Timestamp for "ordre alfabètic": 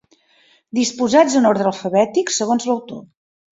1.51-2.35